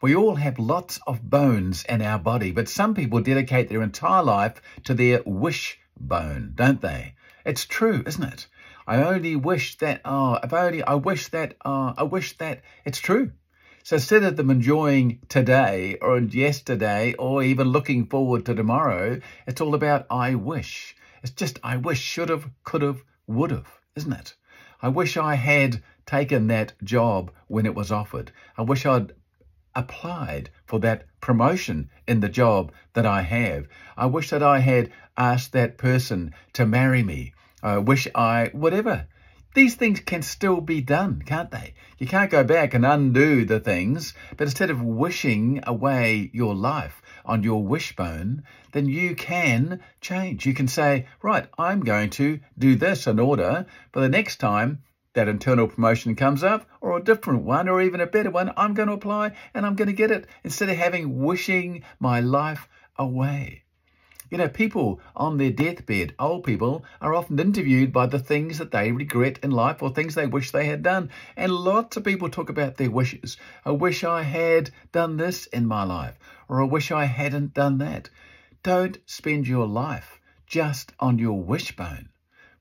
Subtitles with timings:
[0.00, 4.22] We all have lots of bones in our body, but some people dedicate their entire
[4.22, 7.14] life to their wish bone, don't they?
[7.44, 8.46] It's true, isn't it?
[8.86, 12.60] I only wish that, oh, if only, I wish that, oh, I wish that.
[12.84, 13.32] It's true.
[13.82, 19.60] So instead of them enjoying today or yesterday or even looking forward to tomorrow, it's
[19.60, 20.94] all about I wish.
[21.24, 24.36] It's just I wish, should have, could have, would have, isn't it?
[24.80, 28.30] I wish I had taken that job when it was offered.
[28.56, 29.12] I wish I'd
[29.78, 33.68] applied for that promotion in the job that I have.
[33.96, 37.32] I wish that I had asked that person to marry me.
[37.62, 39.06] I wish I, whatever.
[39.54, 41.74] These things can still be done, can't they?
[41.96, 47.00] You can't go back and undo the things, but instead of wishing away your life
[47.24, 48.42] on your wishbone,
[48.72, 50.44] then you can change.
[50.44, 54.82] You can say, right, I'm going to do this in order for the next time
[55.14, 58.74] that internal promotion comes up or a different one or even a better one, I'm
[58.74, 62.68] going to apply and I'm going to get it instead of having wishing my life
[62.96, 63.64] away.
[64.30, 68.72] You know, people on their deathbed, old people, are often interviewed by the things that
[68.72, 71.08] they regret in life or things they wish they had done.
[71.34, 73.38] And lots of people talk about their wishes.
[73.64, 77.78] I wish I had done this in my life, or I wish I hadn't done
[77.78, 78.10] that.
[78.62, 82.10] Don't spend your life just on your wishbone.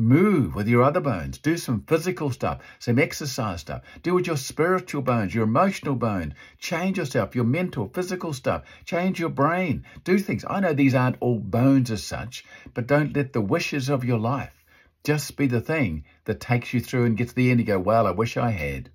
[0.00, 1.36] Move with your other bones.
[1.36, 3.82] Do some physical stuff, some exercise stuff.
[4.02, 6.32] Deal with your spiritual bones, your emotional bones.
[6.58, 8.64] Change yourself, your mental, physical stuff.
[8.86, 9.84] Change your brain.
[10.02, 10.42] Do things.
[10.48, 14.18] I know these aren't all bones as such, but don't let the wishes of your
[14.18, 14.64] life
[15.04, 17.78] just be the thing that takes you through and gets to the end and go,
[17.78, 18.88] well, I wish I had.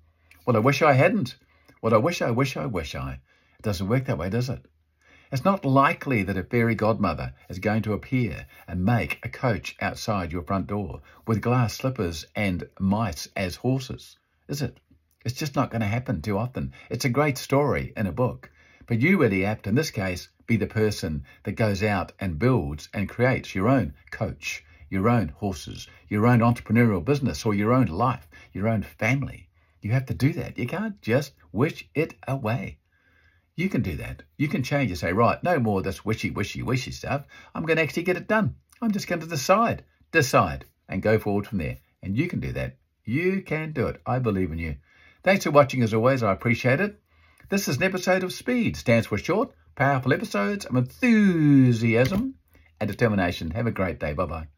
[0.44, 1.36] Well, I wish I hadn't.
[1.82, 3.20] Well, I wish, I wish, I wish I.
[3.60, 4.66] It doesn't work that way, does it?
[5.36, 9.76] It's not likely that a fairy godmother is going to appear and make a coach
[9.82, 14.16] outside your front door with glass slippers and mice as horses,
[14.48, 14.80] is it?
[15.26, 16.72] It's just not going to happen too often.
[16.88, 18.50] It's a great story in a book.
[18.86, 22.88] But you have to, in this case, be the person that goes out and builds
[22.94, 27.88] and creates your own coach, your own horses, your own entrepreneurial business, or your own
[27.88, 29.50] life, your own family.
[29.82, 30.56] You have to do that.
[30.56, 32.78] You can't just wish it away.
[33.56, 34.22] You can do that.
[34.36, 37.26] You can change and say, right, no more this wishy, wishy, wishy stuff.
[37.54, 38.56] I'm going to actually get it done.
[38.82, 41.78] I'm just going to decide, decide, and go forward from there.
[42.02, 42.76] And you can do that.
[43.04, 44.00] You can do it.
[44.04, 44.76] I believe in you.
[45.22, 46.22] Thanks for watching as always.
[46.22, 47.00] I appreciate it.
[47.48, 48.76] This is an episode of Speed.
[48.76, 52.34] Stands for short, powerful episodes of enthusiasm
[52.78, 53.52] and determination.
[53.52, 54.12] Have a great day.
[54.12, 54.48] Bye bye.